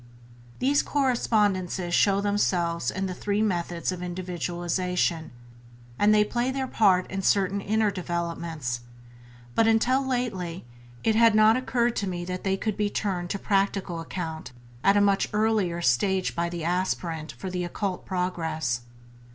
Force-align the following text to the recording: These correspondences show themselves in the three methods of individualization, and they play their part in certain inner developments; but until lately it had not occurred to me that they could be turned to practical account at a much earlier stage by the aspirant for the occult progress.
These 0.57 0.81
correspondences 0.81 1.93
show 1.93 2.21
themselves 2.21 2.89
in 2.89 3.05
the 3.05 3.13
three 3.13 3.43
methods 3.43 3.91
of 3.91 4.01
individualization, 4.01 5.29
and 5.99 6.11
they 6.11 6.23
play 6.23 6.49
their 6.49 6.65
part 6.65 7.05
in 7.11 7.21
certain 7.21 7.61
inner 7.61 7.91
developments; 7.91 8.79
but 9.53 9.67
until 9.67 10.03
lately 10.03 10.65
it 11.03 11.13
had 11.13 11.35
not 11.35 11.55
occurred 11.55 11.95
to 11.97 12.07
me 12.09 12.25
that 12.25 12.43
they 12.43 12.57
could 12.57 12.77
be 12.77 12.89
turned 12.89 13.29
to 13.29 13.37
practical 13.37 13.99
account 13.99 14.53
at 14.83 14.97
a 14.97 15.01
much 15.01 15.27
earlier 15.33 15.83
stage 15.83 16.35
by 16.35 16.49
the 16.49 16.63
aspirant 16.63 17.33
for 17.33 17.51
the 17.51 17.63
occult 17.63 18.03
progress. 18.03 18.81